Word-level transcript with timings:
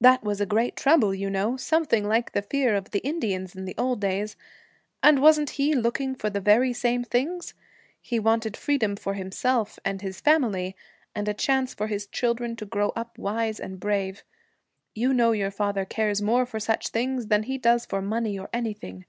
That 0.00 0.24
was 0.24 0.40
a 0.40 0.46
great 0.46 0.74
trouble, 0.74 1.14
you 1.14 1.30
know; 1.30 1.56
something 1.56 2.04
like 2.04 2.32
the 2.32 2.42
fear 2.42 2.74
of 2.74 2.90
the 2.90 2.98
Indians 3.06 3.54
in 3.54 3.66
the 3.66 3.76
old 3.78 4.00
days. 4.00 4.34
And 5.00 5.22
wasn't 5.22 5.50
he 5.50 5.76
looking 5.76 6.16
for 6.16 6.28
the 6.28 6.40
very 6.40 6.72
same 6.72 7.04
things? 7.04 7.54
He 8.00 8.18
wanted 8.18 8.56
freedom 8.56 8.96
for 8.96 9.14
himself 9.14 9.78
and 9.84 10.02
his 10.02 10.20
family, 10.20 10.74
and 11.14 11.28
a 11.28 11.34
chance 11.34 11.72
for 11.72 11.86
his 11.86 12.08
children 12.08 12.56
to 12.56 12.66
grow 12.66 12.88
up 12.96 13.16
wise 13.16 13.60
and 13.60 13.78
brave. 13.78 14.24
You 14.92 15.14
know 15.14 15.30
your 15.30 15.52
father 15.52 15.84
cares 15.84 16.20
more 16.20 16.46
for 16.46 16.58
such 16.58 16.88
things 16.88 17.28
than 17.28 17.44
he 17.44 17.56
does 17.56 17.86
for 17.86 18.02
money 18.02 18.36
or 18.36 18.50
anything. 18.52 19.04